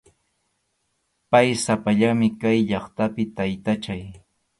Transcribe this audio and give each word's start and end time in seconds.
Pay 1.31 1.49
sapallanmi 1.63 2.29
kay 2.41 2.57
llaqtapi, 2.69 3.23
taytachay. 3.35 4.03